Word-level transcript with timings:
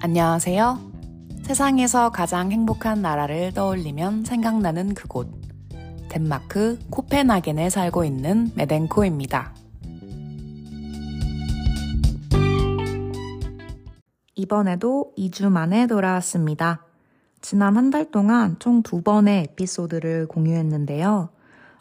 안녕하세요. 0.00 0.78
세상에서 1.42 2.10
가장 2.10 2.52
행복한 2.52 3.02
나라를 3.02 3.52
떠올리면 3.52 4.24
생각나는 4.24 4.94
그곳. 4.94 5.28
덴마크 6.08 6.78
코펜하겐에 6.90 7.70
살고 7.70 8.04
있는 8.04 8.50
메덴코입니다. 8.54 9.54
이번에도 14.34 15.12
2주 15.16 15.50
만에 15.50 15.86
돌아왔습니다. 15.86 16.84
지난 17.40 17.76
한 17.76 17.90
달 17.90 18.10
동안 18.10 18.56
총 18.58 18.82
두 18.82 19.02
번의 19.02 19.44
에피소드를 19.52 20.26
공유했는데요. 20.28 21.30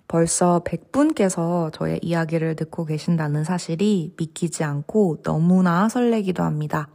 벌써 0.07 0.61
100분께서 0.63 1.73
저의 1.73 2.00
이야기를 2.04 2.55
듣고 2.55 2.86
계신다는 2.86 3.43
사실이 3.43 4.13
믿기지 4.18 4.63
않고 4.63 5.23
너무나 5.23 5.89
설레기도 5.89 6.43
합니다. 6.43 6.88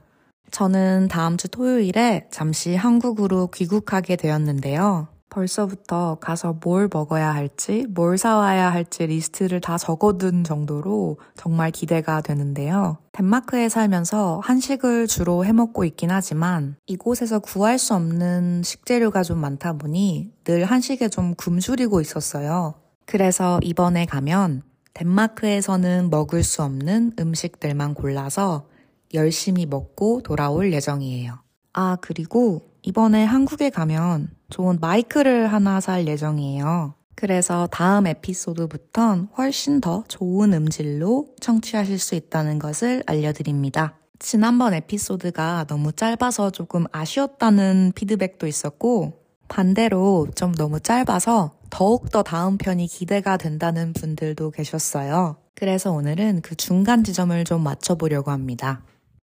저는 0.51 1.09
다음 1.09 1.37
주 1.37 1.49
토요일에 1.49 2.27
잠시 2.31 2.75
한국으로 2.75 3.49
귀국하게 3.49 4.17
되었는데요. 4.17 5.09
벌써부터 5.31 6.19
가서 6.21 6.59
뭘 6.61 6.89
먹어야 6.93 7.33
할지, 7.33 7.87
뭘 7.89 8.19
사와야 8.19 8.73
할지 8.73 9.07
리스트를 9.07 9.61
다 9.61 9.79
적어둔 9.79 10.45
정도로 10.45 11.19
정말 11.37 11.71
기대가 11.71 12.21
되는데요. 12.21 12.99
덴마크에 13.13 13.69
살면서 13.69 14.41
한식을 14.43 15.07
주로 15.07 15.45
해먹고 15.45 15.85
있긴 15.85 16.11
하지만 16.11 16.77
이곳에서 16.87 17.39
구할 17.39 17.79
수 17.79 17.95
없는 17.95 18.63
식재료가 18.65 19.23
좀 19.23 19.39
많다 19.39 19.75
보니 19.75 20.33
늘 20.45 20.65
한식에 20.65 21.09
좀 21.09 21.35
굶주리고 21.37 22.01
있었어요. 22.01 22.75
그래서 23.07 23.61
이번에 23.63 24.07
가면 24.07 24.63
덴마크에서는 24.95 26.11
먹을 26.11 26.43
수 26.43 26.63
없는 26.63 27.13
음식들만 27.19 27.95
골라서 27.95 28.67
열심히 29.15 29.67
먹고 29.67 30.23
돌아올 30.23 30.73
예정이에요. 30.73 31.39
아, 31.73 31.97
그리고 32.01 32.63
이번에 32.83 33.25
한국에 33.25 33.71
가면 33.71 34.31
좋은 34.51 34.79
마이크를 34.81 35.53
하나 35.53 35.81
살 35.81 36.07
예정이에요. 36.07 36.95
그래서 37.15 37.69
다음 37.71 38.07
에피소드부턴 38.07 39.29
훨씬 39.37 39.81
더 39.81 40.05
좋은 40.09 40.55
음질로 40.55 41.27
청취하실 41.41 41.99
수 41.99 42.15
있다는 42.15 42.59
것을 42.59 43.03
알려드립니다. 43.07 43.99
지난번 44.19 44.75
에피소드가 44.75 45.67
너무 45.69 45.93
짧아서 45.93 46.51
조금 46.51 46.87
아쉬웠다는 46.93 47.93
피드백도 47.95 48.47
있었고, 48.47 49.15
반대로 49.49 50.29
좀 50.35 50.55
너무 50.55 50.81
짧아서 50.81 51.57
더욱더 51.69 52.23
다음 52.23 52.57
편이 52.57 52.87
기대가 52.87 53.37
된다는 53.37 53.93
분들도 53.93 54.51
계셨어요. 54.53 55.37
그래서 55.55 55.93
오늘은 55.93 56.41
그 56.43 56.55
중간 56.55 57.05
지점을 57.05 57.45
좀 57.45 57.63
맞춰보려고 57.63 58.31
합니다. 58.31 58.83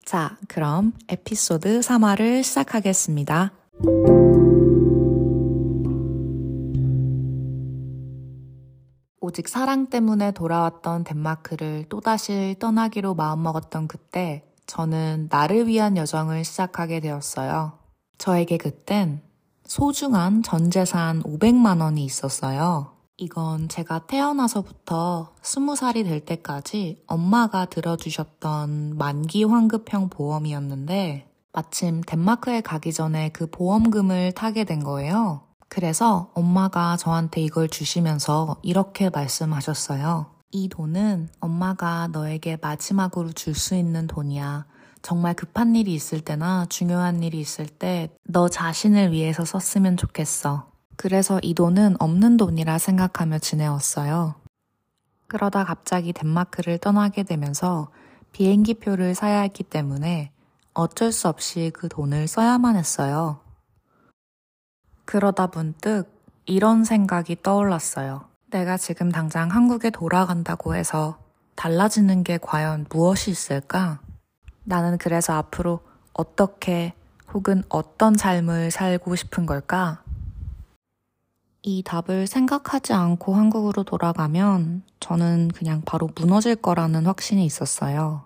자, 0.05 0.39
그럼 0.49 0.93
에피소드 1.09 1.81
3화를 1.81 2.43
시작하겠습니다. 2.43 3.53
오직 9.21 9.49
사랑 9.49 9.87
때문에 9.87 10.33
돌아왔던 10.33 11.05
덴마크를 11.05 11.85
또다시 11.89 12.57
떠나기로 12.59 13.15
마음먹었던 13.15 13.87
그때 13.87 14.45
저는 14.67 15.29
나를 15.31 15.67
위한 15.67 15.97
여정을 15.97 16.45
시작하게 16.45 17.01
되었어요. 17.01 17.79
저에게 18.19 18.57
그땐 18.57 19.23
소중한 19.65 20.43
전 20.43 20.71
재산 20.71 21.23
500만 21.23 21.81
원이 21.83 22.05
있었어요. 22.05 22.98
이건 23.21 23.69
제가 23.69 24.07
태어나서부터 24.07 25.35
스무 25.43 25.75
살이 25.75 26.05
될 26.05 26.21
때까지 26.25 27.03
엄마가 27.09 27.65
들어주셨던 27.65 28.97
만기 28.97 29.43
환급형 29.43 30.09
보험이었는데 30.09 31.29
마침 31.53 32.01
덴마크에 32.03 32.61
가기 32.61 32.93
전에 32.93 33.31
그 33.31 33.51
보험금을 33.51 34.33
타게 34.33 34.63
된 34.65 34.85
거예요. 34.85 35.43
그래서 35.69 36.31
엄마가 36.35 36.97
저한테 36.97 37.41
이걸 37.41 37.69
주시면서 37.69 38.57
이렇게 38.63 39.11
말씀하셨어요. 39.11 40.27
이 40.53 40.69
돈은 40.69 41.29
엄마가 41.41 42.09
너에게 42.13 42.57
마지막으로 42.63 43.33
줄 43.33 43.55
수 43.55 43.75
있는 43.75 44.07
돈이야. 44.07 44.67
정말 45.03 45.35
급한 45.35 45.75
일이 45.75 45.93
있을 45.93 46.21
때나 46.21 46.67
중요한 46.69 47.23
일이 47.25 47.41
있을 47.41 47.67
때 47.67 48.11
너 48.29 48.49
자신을 48.49 49.11
위해서 49.11 49.45
썼으면 49.45 49.97
좋겠어. 49.97 50.71
그래서 50.99 51.39
이 51.45 51.55
돈은 51.55 51.95
없는 52.01 52.37
돈이라 52.37 52.79
생각하며 52.79 53.39
지내왔어요. 53.39 54.35
그러다 55.29 55.63
갑자기 55.63 56.13
덴마크를 56.13 56.79
떠나게 56.79 57.23
되면서 57.23 57.89
비행기표를 58.33 59.15
사야 59.15 59.43
했기 59.43 59.63
때문에 59.63 60.33
어쩔 60.75 61.13
수 61.13 61.29
없이 61.29 61.71
그 61.73 61.89
돈을 61.89 62.27
써야만 62.27 62.75
했어요. 62.75 63.39
그러다 65.05 65.47
문득 65.47 66.07
이런 66.47 66.83
생각이 66.83 67.43
떠올랐어요. 67.45 68.25
내가 68.51 68.77
지금 68.77 69.13
당장 69.13 69.53
한국에 69.53 69.91
돌아간다고 69.91 70.75
해서 70.75 71.17
달라지는 71.55 72.25
게 72.25 72.39
과연 72.39 72.87
무엇이 72.91 73.31
있을까? 73.31 74.01
나는 74.65 74.99
그래서 74.99 75.35
앞으로 75.35 75.79
어떻게 76.13 76.93
혹은 77.33 77.63
어떤 77.69 78.17
삶을 78.17 78.73
살고 78.73 79.15
싶은 79.15 79.47
걸까? 79.47 80.03
이 81.63 81.83
답을 81.83 82.27
생각하지 82.27 82.93
않고 82.93 83.35
한국으로 83.35 83.83
돌아가면 83.83 84.83
저는 85.01 85.51
그냥 85.55 85.83
바로 85.85 86.09
무너질 86.15 86.57
거라는 86.57 87.07
확신이 87.07 87.45
있었어요. 87.45 88.25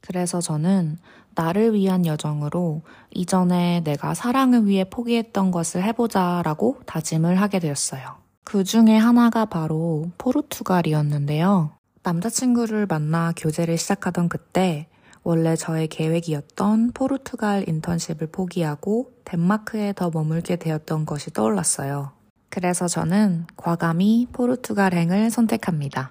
그래서 0.00 0.40
저는 0.40 0.98
나를 1.34 1.74
위한 1.74 2.06
여정으로 2.06 2.82
이전에 3.10 3.82
내가 3.84 4.14
사랑을 4.14 4.66
위해 4.66 4.84
포기했던 4.84 5.50
것을 5.50 5.82
해보자 5.82 6.42
라고 6.44 6.80
다짐을 6.86 7.40
하게 7.40 7.58
되었어요. 7.58 8.16
그 8.44 8.64
중에 8.64 8.96
하나가 8.96 9.44
바로 9.44 10.10
포르투갈이었는데요. 10.18 11.72
남자친구를 12.02 12.86
만나 12.86 13.32
교제를 13.36 13.76
시작하던 13.76 14.28
그때 14.28 14.86
원래 15.24 15.56
저의 15.56 15.88
계획이었던 15.88 16.92
포르투갈 16.92 17.68
인턴십을 17.68 18.28
포기하고 18.28 19.10
덴마크에 19.24 19.92
더 19.92 20.10
머물게 20.10 20.54
되었던 20.54 21.04
것이 21.04 21.32
떠올랐어요. 21.32 22.15
그래서 22.56 22.88
저는 22.88 23.46
과감히 23.54 24.26
포르투갈행을 24.32 25.30
선택합니다. 25.30 26.10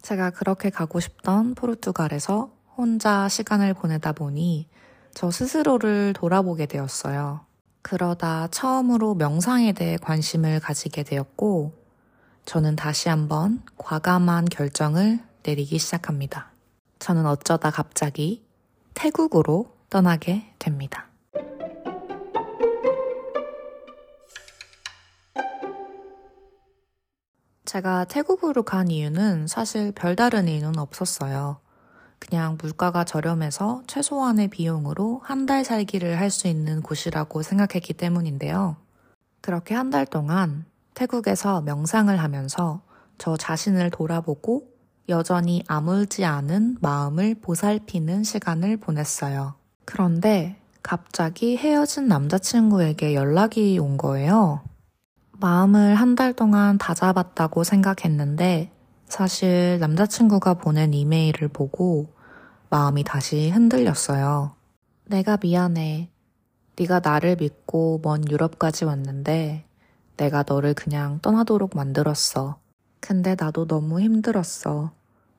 제가 0.00 0.30
그렇게 0.30 0.70
가고 0.70 1.00
싶던 1.00 1.54
포르투갈에서 1.54 2.50
혼자 2.78 3.28
시간을 3.28 3.74
보내다 3.74 4.12
보니 4.12 4.70
저 5.12 5.30
스스로를 5.30 6.14
돌아보게 6.14 6.64
되었어요. 6.64 7.40
그러다 7.82 8.48
처음으로 8.48 9.16
명상에 9.16 9.74
대해 9.74 9.98
관심을 9.98 10.60
가지게 10.60 11.02
되었고, 11.02 11.74
저는 12.46 12.74
다시 12.76 13.10
한번 13.10 13.60
과감한 13.76 14.46
결정을 14.46 15.20
내리기 15.42 15.78
시작합니다. 15.78 16.52
저는 17.00 17.26
어쩌다 17.26 17.70
갑자기 17.70 18.46
태국으로 18.94 19.74
떠나게 19.90 20.54
됩니다. 20.58 21.10
제가 27.76 28.04
태국으로 28.06 28.62
간 28.62 28.90
이유는 28.90 29.48
사실 29.48 29.92
별다른 29.92 30.48
이유는 30.48 30.78
없었어요. 30.78 31.58
그냥 32.18 32.56
물가가 32.58 33.04
저렴해서 33.04 33.82
최소한의 33.86 34.48
비용으로 34.48 35.20
한 35.22 35.44
달 35.44 35.62
살기를 35.62 36.18
할 36.18 36.30
수 36.30 36.48
있는 36.48 36.80
곳이라고 36.80 37.42
생각했기 37.42 37.92
때문인데요. 37.92 38.76
그렇게 39.42 39.74
한 39.74 39.90
달 39.90 40.06
동안 40.06 40.64
태국에서 40.94 41.60
명상을 41.60 42.16
하면서 42.18 42.80
저 43.18 43.36
자신을 43.36 43.90
돌아보고 43.90 44.68
여전히 45.10 45.62
아물지 45.68 46.24
않은 46.24 46.78
마음을 46.80 47.34
보살피는 47.42 48.24
시간을 48.24 48.78
보냈어요. 48.78 49.54
그런데 49.84 50.56
갑자기 50.82 51.58
헤어진 51.58 52.08
남자친구에게 52.08 53.14
연락이 53.14 53.78
온 53.78 53.98
거예요. 53.98 54.62
마음을 55.40 55.94
한 55.94 56.16
달 56.16 56.32
동안 56.32 56.78
다잡았다고 56.78 57.62
생각했는데 57.64 58.70
사실 59.06 59.78
남자친구가 59.80 60.54
보낸 60.54 60.94
이메일을 60.94 61.48
보고 61.48 62.08
마음이 62.70 63.04
다시 63.04 63.50
흔들렸어요. 63.50 64.52
내가 65.06 65.36
미안해. 65.40 66.10
네가 66.78 67.00
나를 67.00 67.36
믿고 67.36 68.00
먼 68.02 68.28
유럽까지 68.30 68.84
왔는데 68.86 69.64
내가 70.16 70.44
너를 70.46 70.74
그냥 70.74 71.20
떠나도록 71.20 71.76
만들었어. 71.76 72.56
근데 73.00 73.36
나도 73.38 73.66
너무 73.66 74.00
힘들었어. 74.00 74.92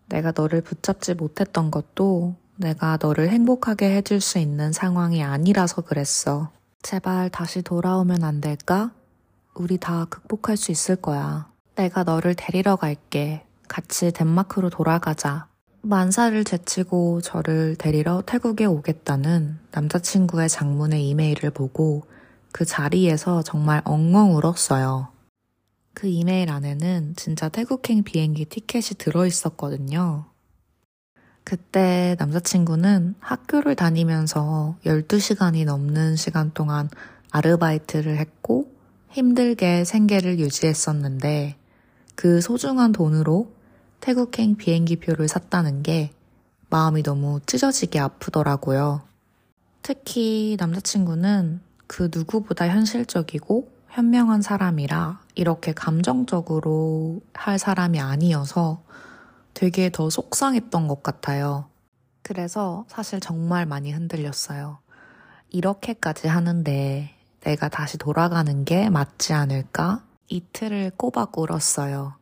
내가 0.08 0.32
너를 0.36 0.62
붙잡지 0.62 1.16
못했던 1.16 1.70
것도 1.72 2.36
내가 2.56 2.98
너를 3.02 3.30
행복하게 3.30 3.96
해줄 3.98 4.22
수 4.22 4.40
있는 4.40 4.72
상황이 4.72 5.24
아니라서 5.24 5.82
그랬어. 5.82 6.52
제발 6.82 7.30
다시 7.30 7.62
돌아오면 7.62 8.24
안 8.24 8.40
될까? 8.42 8.92
우리 9.60 9.78
다 9.78 10.06
극복할 10.06 10.56
수 10.56 10.72
있을 10.72 10.96
거야. 10.96 11.52
내가 11.76 12.04
너를 12.04 12.36
데리러 12.36 12.76
갈게. 12.76 13.44
같이 13.68 14.12
덴마크로 14.12 14.70
돌아가자. 14.70 15.48
만사를 15.82 16.44
제치고 16.44 17.22
저를 17.22 17.76
데리러 17.76 18.22
태국에 18.26 18.66
오겠다는 18.66 19.58
남자친구의 19.72 20.50
장문의 20.50 21.08
이메일을 21.10 21.50
보고 21.50 22.04
그 22.52 22.66
자리에서 22.66 23.42
정말 23.42 23.82
엉엉 23.84 24.36
울었어요. 24.36 25.10
그 25.94 26.08
이메일 26.08 26.52
안에는 26.52 27.16
진짜 27.16 27.50
태국행 27.50 28.04
비행기 28.04 28.46
티켓이 28.46 28.98
들어 29.00 29.26
있었거든요. 29.26 30.26
그때 31.44 32.16
남자친구는 32.20 33.16
학교를 33.20 33.76
다니면서 33.76 34.78
12시간이 34.86 35.66
넘는 35.66 36.16
시간 36.16 36.52
동안 36.54 36.90
아르바이트를 37.32 38.18
했고 38.18 38.77
힘들게 39.10 39.84
생계를 39.84 40.40
유지했었는데 40.40 41.56
그 42.16 42.42
소중한 42.42 42.92
돈으로 42.92 43.52
태국행 44.00 44.56
비행기표를 44.56 45.28
샀다는 45.28 45.84
게 45.84 46.12
마음이 46.70 47.04
너무 47.04 47.40
찢어지게 47.46 48.00
아프더라고요. 48.00 49.02
특히 49.82 50.58
남자친구는 50.60 51.62
그 51.88 52.10
누구보다 52.14 52.68
현실적이고 52.68 53.72
현명한 53.90 54.42
사람이라 54.42 55.22
이렇게 55.36 55.72
감정적으로 55.72 57.22
할 57.34 57.58
사람이 57.58 58.00
아니어서 58.00 58.84
되게 59.54 59.90
더 59.90 60.10
속상했던 60.10 60.88
것 60.88 61.02
같아요. 61.02 61.70
그래서 62.22 62.86
사실 62.90 63.20
정말 63.20 63.66
많이 63.66 63.92
흔들렸어요. 63.92 64.80
이렇게까지 65.50 66.28
하는데 66.28 67.17
내가 67.48 67.70
다시 67.70 67.98
돌아가는 67.98 68.66
게 68.66 68.90
맞지 68.90 69.32
않을까? 69.32 70.04
이틀을 70.28 70.92
꼬박 70.98 71.38
울었어요. 71.38 72.16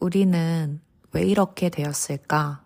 우리는 0.00 0.80
왜 1.12 1.22
이렇게 1.24 1.68
되었을까? 1.68 2.62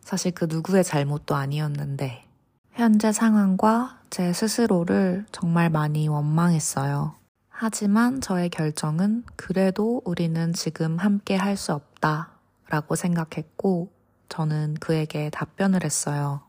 사실 0.00 0.32
그 0.32 0.46
누구의 0.46 0.84
잘못도 0.84 1.34
아니었는데, 1.34 2.24
현재 2.72 3.12
상황과 3.12 4.00
제 4.08 4.32
스스로를 4.32 5.26
정말 5.30 5.68
많이 5.68 6.08
원망했어요. 6.08 7.14
하지만 7.50 8.22
저의 8.22 8.48
결정은 8.48 9.22
그래도 9.36 10.00
우리는 10.06 10.54
지금 10.54 10.96
함께 10.96 11.36
할 11.36 11.58
수 11.58 11.74
없다 11.74 12.30
라고 12.70 12.94
생각했고, 12.96 13.92
저는 14.30 14.76
그에게 14.80 15.28
답변을 15.28 15.84
했어요. 15.84 16.40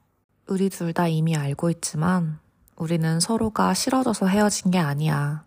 우리 0.48 0.70
둘 0.70 0.94
다 0.94 1.10
이미 1.10 1.36
알고 1.36 1.70
있지만, 1.70 2.40
우리는 2.80 3.20
서로가 3.20 3.74
싫어져서 3.74 4.28
헤어진 4.28 4.72
게 4.72 4.80
아니야. 4.80 5.44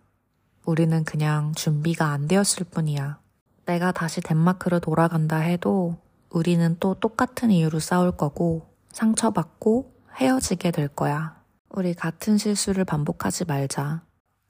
우리는 0.66 1.02
그냥 1.02 1.54
준비가 1.54 2.08
안 2.08 2.28
되었을 2.28 2.66
뿐이야. 2.70 3.20
내가 3.64 3.90
다시 3.90 4.20
덴마크로 4.20 4.80
돌아간다 4.80 5.38
해도 5.38 5.96
우리는 6.28 6.76
또 6.78 6.92
똑같은 6.94 7.50
이유로 7.50 7.80
싸울 7.80 8.12
거고 8.18 8.68
상처받고 8.92 9.94
헤어지게 10.20 10.72
될 10.72 10.88
거야. 10.88 11.40
우리 11.70 11.94
같은 11.94 12.36
실수를 12.36 12.84
반복하지 12.84 13.46
말자. 13.46 14.02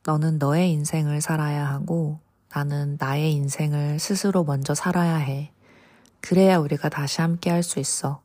너는 0.05 0.39
너의 0.39 0.73
인생을 0.73 1.21
살아야 1.21 1.65
하고 1.65 2.19
나는 2.53 2.97
나의 2.99 3.33
인생을 3.33 4.01
스스로 4.01 4.43
먼저 4.43 4.75
살아야 4.75 5.17
해. 5.19 5.53
그래야 6.21 6.59
우리가 6.59 6.89
다시 6.89 7.21
함께 7.21 7.51
할 7.51 7.63
수 7.63 7.79
있어. 7.79 8.23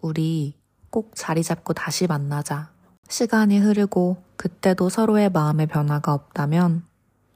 우리 0.00 0.58
꼭 0.88 1.12
자리 1.14 1.42
잡고 1.42 1.74
다시 1.74 2.06
만나자. 2.06 2.70
시간이 3.10 3.58
흐르고 3.58 4.22
그때도 4.36 4.88
서로의 4.88 5.30
마음의 5.30 5.66
변화가 5.66 6.14
없다면 6.14 6.84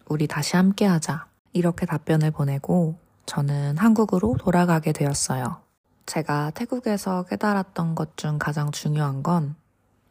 우리 0.07 0.29
다시 0.29 0.57
함께 0.57 0.87
하자. 0.87 1.27
이렇게 1.53 1.85
답변을 1.85 2.31
보내고 2.31 2.97
저는 3.27 3.77
한국으로 3.79 4.37
돌아가게 4.39 4.93
되었어요. 4.93 5.61
제가 6.07 6.51
태국에서 6.51 7.25
깨달았던 7.25 7.95
것 7.97 8.17
중 8.17 8.39
가장 8.39 8.71
중요한 8.71 9.23
건 9.23 9.57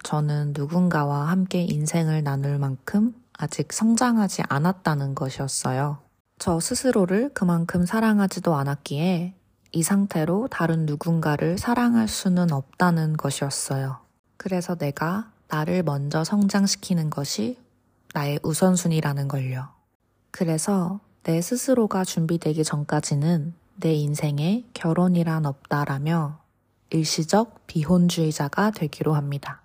저는 0.04 0.54
누군가와 0.56 1.30
함께 1.30 1.62
인생을 1.63 2.24
나눌 2.24 2.57
만큼 2.57 3.15
아직 3.38 3.71
성장하지 3.71 4.44
않았다는 4.50 5.15
것이었어요. 5.15 6.00
저 6.39 6.60
스스로를 6.60 7.31
그만큼 7.33 7.86
사랑하지도 7.86 8.54
않았기에 8.54 9.33
이 9.71 9.83
상태로 9.83 10.50
다른 10.50 10.86
누군가를 10.86 11.57
사랑할 11.57 12.10
수는 12.10 12.51
없다는 12.51 13.15
것이었어요. 13.15 13.98
그래서 14.38 14.75
내가 14.75 15.31
나를 15.54 15.84
먼저 15.84 16.24
성장시키는 16.24 17.12
것이 17.12 17.60
나의 18.16 18.40
우선순위라는 18.42 19.28
걸요. 19.28 19.70
그래서 20.32 21.00
내 21.22 21.42
스스로가 21.42 22.04
준비되기 22.04 22.64
전까지는 22.64 23.54
내 23.76 23.94
인생에 23.94 24.66
결혼이란 24.74 25.46
없다라며 25.46 26.40
일시적 26.90 27.68
비혼주의자가 27.68 28.72
되기로 28.72 29.14
합니다. 29.14 29.62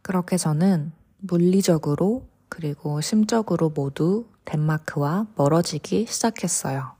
그렇게 0.00 0.38
저는 0.38 0.92
물리적으로 1.18 2.26
그리고 2.48 3.02
심적으로 3.02 3.68
모두 3.68 4.24
덴마크와 4.46 5.26
멀어지기 5.36 6.06
시작했어요. 6.08 6.95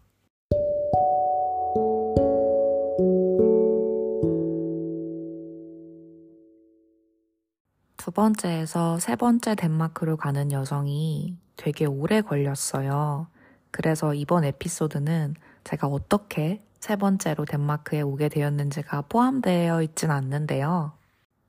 번째에서 8.16 8.98
세 8.98 9.14
번째 9.14 9.54
덴마크로 9.54 10.16
가는 10.16 10.50
여정이 10.50 11.36
되게 11.56 11.84
오래 11.84 12.22
걸렸어요. 12.22 13.26
그래서 13.70 14.14
이번 14.14 14.44
에피소드는 14.44 15.34
제가 15.64 15.86
어떻게 15.86 16.62
세 16.80 16.96
번째로 16.96 17.44
덴마크에 17.44 18.00
오게 18.00 18.30
되었는지가 18.30 19.02
포함되어 19.02 19.82
있진 19.82 20.10
않는데요. 20.10 20.92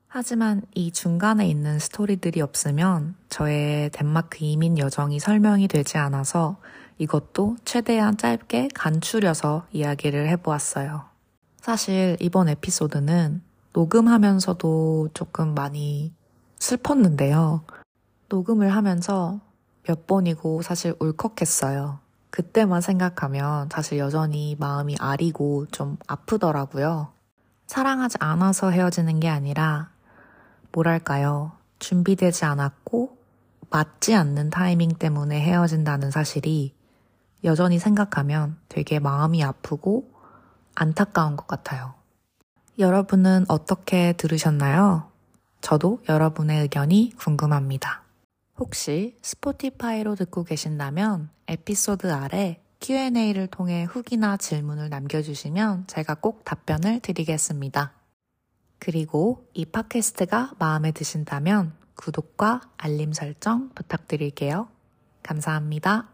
하지만 0.09 0.61
이 0.75 0.91
중간에 0.91 1.47
있는 1.47 1.79
스토리들이 1.79 2.41
없으면 2.41 3.15
저의 3.29 3.89
덴마크 3.91 4.39
이민 4.41 4.77
여정이 4.77 5.19
설명이 5.19 5.69
되지 5.69 5.97
않아서 5.97 6.57
이것도 6.97 7.55
최대한 7.63 8.17
짧게 8.17 8.69
간추려서 8.73 9.67
이야기를 9.71 10.27
해보았어요. 10.29 11.05
사실 11.61 12.17
이번 12.19 12.49
에피소드는 12.49 13.41
녹음하면서도 13.71 15.09
조금 15.13 15.53
많이 15.53 16.17
슬펐는데요. 16.59 17.63
녹음을 18.29 18.69
하면서 18.69 19.39
몇 19.83 20.05
번이고 20.07 20.61
사실 20.61 20.95
울컥했어요. 20.99 21.99
그때만 22.29 22.81
생각하면 22.81 23.69
사실 23.71 23.97
여전히 23.99 24.55
마음이 24.59 24.95
아리고 24.99 25.65
좀 25.71 25.97
아프더라고요. 26.07 27.13
사랑하지 27.67 28.17
않아서 28.19 28.69
헤어지는 28.69 29.19
게 29.19 29.29
아니라, 29.29 29.89
뭐랄까요. 30.71 31.53
준비되지 31.79 32.45
않았고, 32.45 33.17
맞지 33.69 34.15
않는 34.15 34.49
타이밍 34.49 34.93
때문에 34.93 35.41
헤어진다는 35.41 36.11
사실이 36.11 36.73
여전히 37.43 37.79
생각하면 37.79 38.57
되게 38.69 38.99
마음이 38.99 39.43
아프고 39.43 40.11
안타까운 40.75 41.35
것 41.35 41.47
같아요. 41.47 41.93
여러분은 42.79 43.45
어떻게 43.47 44.13
들으셨나요? 44.13 45.06
저도 45.67 46.01
여러분의 46.07 46.61
의견이 46.61 47.11
궁금합니다. 47.17 48.03
혹시 48.57 49.17
스포티파이로 49.21 50.15
듣고 50.15 50.45
계신다면 50.45 51.29
에피소드 51.49 52.09
아래 52.09 52.61
Q&A를 52.79 53.47
통해 53.47 53.83
후기나 53.83 54.37
질문을 54.37 54.87
남겨주시면 54.87 55.87
제가 55.87 56.15
꼭 56.15 56.45
답변을 56.45 57.01
드리겠습니다. 57.01 57.91
그리고 58.79 59.45
이 59.53 59.65
팟캐스트가 59.65 60.53
마음에 60.57 60.93
드신다면 60.93 61.73
구독과 61.95 62.61
알림 62.77 63.11
설정 63.11 63.67
부탁드릴게요. 63.75 64.69
감사합니다. 65.21 66.07